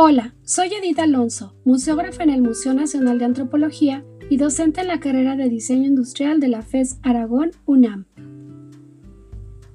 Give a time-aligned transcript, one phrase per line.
[0.00, 5.00] Hola, soy Edith Alonso, museógrafa en el Museo Nacional de Antropología y docente en la
[5.00, 8.06] carrera de Diseño Industrial de la FES Aragón UNAM.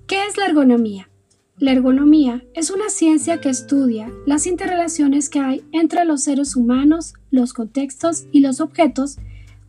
[0.07, 1.09] ¿Qué es la ergonomía?
[1.57, 7.15] La ergonomía es una ciencia que estudia las interrelaciones que hay entre los seres humanos,
[7.29, 9.17] los contextos y los objetos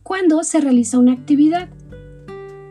[0.03, 1.67] cuando se realiza una actividad.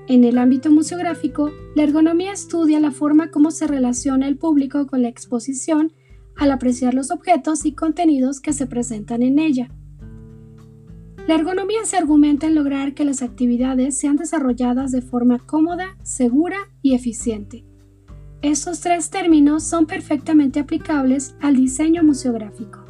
[0.09, 5.03] En el ámbito museográfico, la ergonomía estudia la forma como se relaciona el público con
[5.03, 5.93] la exposición
[6.37, 9.71] al apreciar los objetos y contenidos que se presentan en ella.
[11.27, 16.59] La ergonomía se argumenta en lograr que las actividades sean desarrolladas de forma cómoda, segura
[16.83, 17.65] y eficiente.
[18.43, 22.85] Estos tres términos son perfectamente aplicables al diseño museográfico.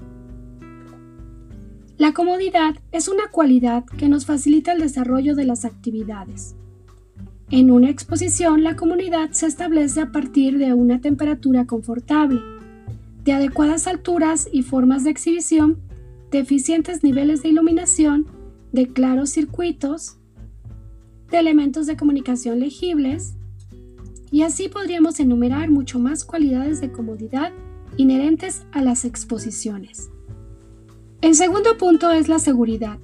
[1.97, 6.57] La comodidad es una cualidad que nos facilita el desarrollo de las actividades.
[7.51, 12.41] En una exposición, la comunidad se establece a partir de una temperatura confortable,
[13.25, 15.79] de adecuadas alturas y formas de exhibición,
[16.31, 18.27] de eficientes niveles de iluminación,
[18.73, 20.19] de claros circuitos,
[21.31, 23.35] de elementos de comunicación legibles,
[24.31, 27.53] y así podríamos enumerar mucho más cualidades de comodidad
[27.97, 30.11] inherentes a las exposiciones.
[31.23, 32.99] El segundo punto es la seguridad,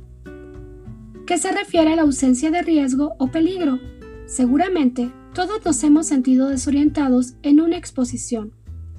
[1.26, 3.78] que se refiere a la ausencia de riesgo o peligro.
[4.26, 8.52] Seguramente, todos nos hemos sentido desorientados en una exposición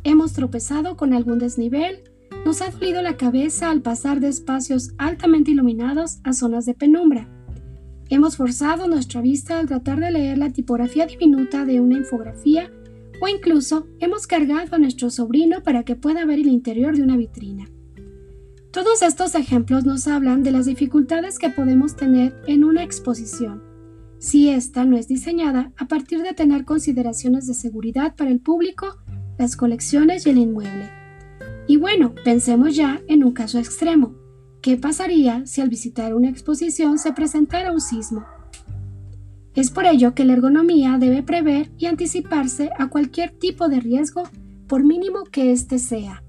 [0.03, 2.03] Hemos tropezado con algún desnivel,
[2.43, 7.29] nos ha dolido la cabeza al pasar de espacios altamente iluminados a zonas de penumbra.
[8.09, 12.71] Hemos forzado nuestra vista al tratar de leer la tipografía diminuta de una infografía
[13.21, 17.15] o incluso hemos cargado a nuestro sobrino para que pueda ver el interior de una
[17.15, 17.69] vitrina.
[18.71, 23.61] Todos estos ejemplos nos hablan de las dificultades que podemos tener en una exposición,
[24.17, 28.97] si esta no es diseñada a partir de tener consideraciones de seguridad para el público
[29.41, 30.89] las colecciones y el inmueble.
[31.67, 34.13] Y bueno, pensemos ya en un caso extremo.
[34.61, 38.23] ¿Qué pasaría si al visitar una exposición se presentara un sismo?
[39.55, 44.23] Es por ello que la ergonomía debe prever y anticiparse a cualquier tipo de riesgo,
[44.67, 46.23] por mínimo que éste sea.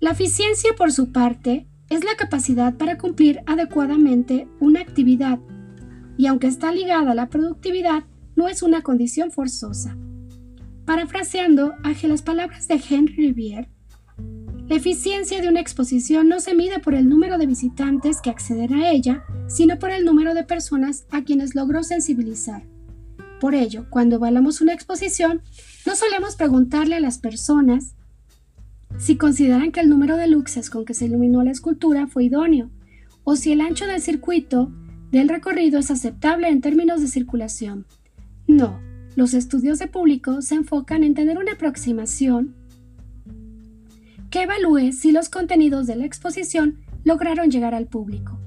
[0.00, 5.40] La eficiencia, por su parte, es la capacidad para cumplir adecuadamente una actividad,
[6.18, 8.04] y aunque está ligada a la productividad,
[8.36, 9.96] no es una condición forzosa.
[10.86, 13.68] Parafraseando a las palabras de Henry Rivière,
[14.68, 18.74] la eficiencia de una exposición no se mide por el número de visitantes que acceden
[18.74, 22.66] a ella, sino por el número de personas a quienes logró sensibilizar.
[23.40, 25.42] Por ello, cuando evaluamos una exposición,
[25.86, 27.94] no solemos preguntarle a las personas
[28.98, 32.70] si consideran que el número de luxes con que se iluminó la escultura fue idóneo,
[33.22, 34.70] o si el ancho del circuito
[35.10, 37.86] del recorrido es aceptable en términos de circulación.
[38.46, 38.80] No,
[39.16, 42.54] los estudios de público se enfocan en tener una aproximación
[44.30, 48.38] que evalúe si los contenidos de la exposición lograron llegar al público.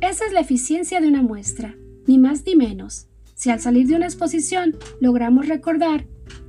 [0.00, 1.76] Esa es la eficiencia de una muestra,
[2.06, 3.06] ni más ni menos.
[3.34, 6.06] Si al salir de una exposición logramos recordar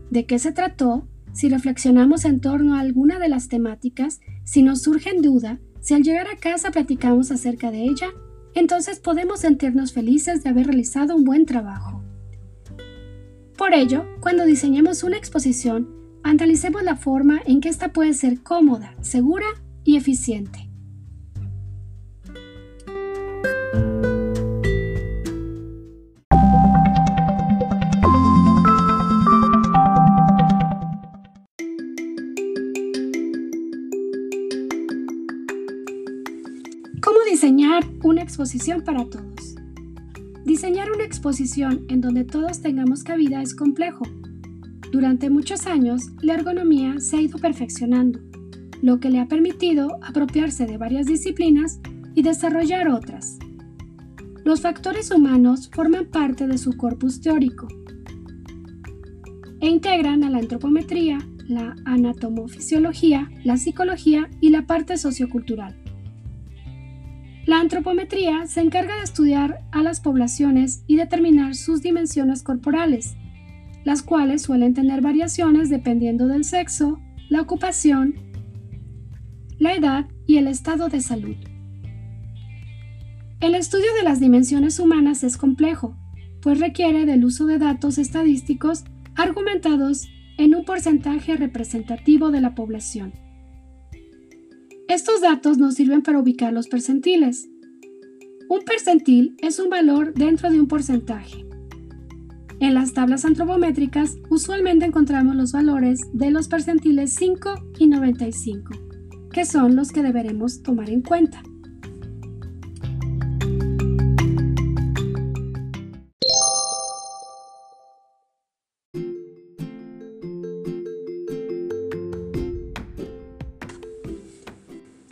[0.10, 4.82] de qué se trató, si reflexionamos en torno a alguna de las temáticas, si nos
[4.82, 8.08] surge en duda, si al llegar a casa platicamos acerca de ella,
[8.54, 12.01] entonces podemos sentirnos felices de haber realizado un buen trabajo.
[13.62, 15.88] Por ello, cuando diseñemos una exposición,
[16.24, 19.46] analicemos la forma en que ésta puede ser cómoda, segura
[19.84, 20.68] y eficiente.
[37.00, 39.51] ¿Cómo diseñar una exposición para todos?
[40.46, 44.04] Diseñar una exposición en donde todos tengamos cabida es complejo.
[44.92, 48.20] Durante muchos años, la ergonomía se ha ido perfeccionando,
[48.82, 51.80] lo que le ha permitido apropiarse de varias disciplinas
[52.16, 53.38] y desarrollar otras.
[54.44, 57.68] Los factores humanos forman parte de su corpus teórico
[59.62, 65.81] e integran a la antropometría, la anatomofisiología, la psicología y la parte sociocultural.
[67.46, 73.16] La antropometría se encarga de estudiar a las poblaciones y determinar sus dimensiones corporales,
[73.84, 77.00] las cuales suelen tener variaciones dependiendo del sexo,
[77.30, 78.16] la ocupación,
[79.58, 81.36] la edad y el estado de salud.
[83.40, 85.98] El estudio de las dimensiones humanas es complejo,
[86.42, 88.84] pues requiere del uso de datos estadísticos
[89.16, 90.08] argumentados
[90.38, 93.14] en un porcentaje representativo de la población.
[94.92, 97.48] Estos datos nos sirven para ubicar los percentiles.
[98.50, 101.46] Un percentil es un valor dentro de un porcentaje.
[102.60, 108.70] En las tablas antropométricas usualmente encontramos los valores de los percentiles 5 y 95.
[109.32, 111.42] que son los que deberemos tomar en cuenta.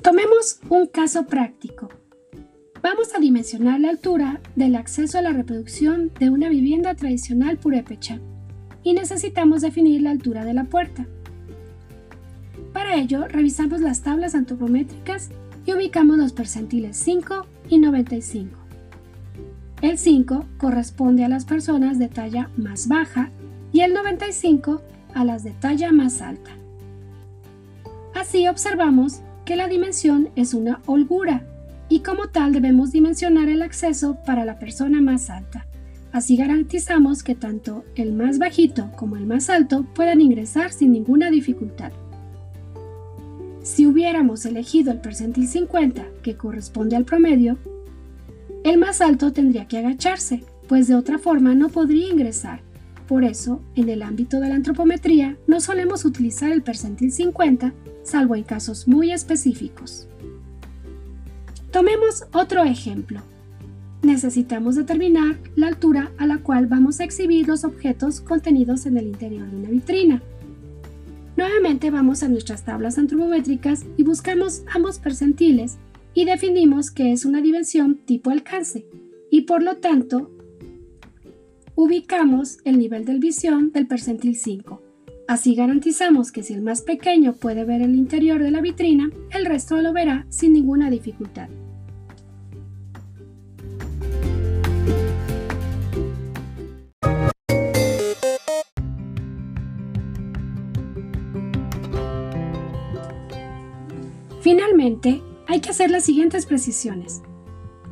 [0.01, 1.89] Tomemos un caso práctico.
[2.81, 8.19] Vamos a dimensionar la altura del acceso a la reproducción de una vivienda tradicional purépecha
[8.81, 11.05] y necesitamos definir la altura de la puerta.
[12.71, 15.31] Para ello, revisamos las tablas antropométricas
[15.65, 18.57] y ubicamos los percentiles 5 y 95.
[19.81, 23.31] El 5 corresponde a las personas de talla más baja
[23.73, 24.81] y el 95
[25.13, 26.51] a las de talla más alta.
[28.15, 31.43] Así observamos que la dimensión es una holgura
[31.89, 35.65] y como tal debemos dimensionar el acceso para la persona más alta.
[36.11, 41.31] Así garantizamos que tanto el más bajito como el más alto puedan ingresar sin ninguna
[41.31, 41.91] dificultad.
[43.63, 47.57] Si hubiéramos elegido el percentil 50, que corresponde al promedio,
[48.63, 52.61] el más alto tendría que agacharse, pues de otra forma no podría ingresar.
[53.07, 57.73] Por eso, en el ámbito de la antropometría, no solemos utilizar el percentil 50,
[58.09, 60.07] salvo en casos muy específicos.
[61.71, 63.21] Tomemos otro ejemplo.
[64.01, 69.07] Necesitamos determinar la altura a la cual vamos a exhibir los objetos contenidos en el
[69.07, 70.23] interior de una vitrina.
[71.37, 75.77] Nuevamente vamos a nuestras tablas antropométricas y buscamos ambos percentiles
[76.13, 78.85] y definimos que es una dimensión tipo alcance
[79.29, 80.31] y por lo tanto
[81.75, 84.88] ubicamos el nivel de visión del percentil 5.
[85.29, 89.45] Así garantizamos que si el más pequeño puede ver el interior de la vitrina, el
[89.45, 91.49] resto lo verá sin ninguna dificultad.
[104.41, 107.21] Finalmente, hay que hacer las siguientes precisiones.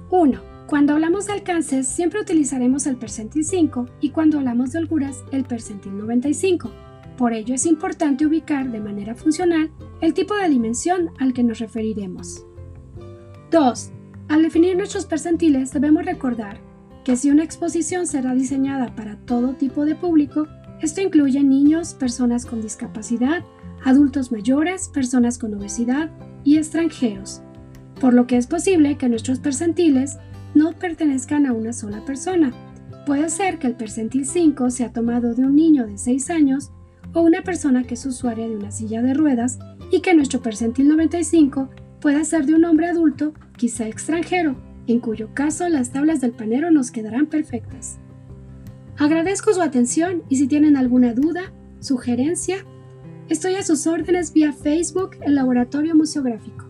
[0.10, 0.42] 1.
[0.66, 5.44] Cuando hablamos de alcances, siempre utilizaremos el percentil 5 y cuando hablamos de holguras, el
[5.44, 6.87] percentil 95.
[7.18, 9.72] Por ello es importante ubicar de manera funcional
[10.02, 12.46] el tipo de dimensión al que nos referiremos.
[13.52, 13.92] 2.
[14.30, 16.60] Al definir nuestros percentiles debemos recordar
[17.04, 20.48] que si una exposición será diseñada para todo tipo de público,
[20.82, 23.44] esto incluye niños, personas con discapacidad,
[23.84, 26.12] adultos mayores, personas con obesidad
[26.44, 27.42] y extranjeros,
[28.00, 30.18] por lo que es posible que nuestros percentiles
[30.54, 32.52] no pertenezcan a una sola persona.
[33.06, 36.72] Puede ser que el percentil 5 sea tomado de un niño de 6 años
[37.14, 39.60] o una persona que es usuaria de una silla de ruedas
[39.92, 41.70] y que nuestro percentil 95
[42.00, 44.56] pueda ser de un hombre adulto, quizá extranjero,
[44.88, 47.98] en cuyo caso las tablas del panero nos quedarán perfectas.
[48.98, 52.58] Agradezco su atención y si tienen alguna duda, sugerencia,
[53.30, 56.67] estoy a sus órdenes vía Facebook, el Laboratorio Museográfico.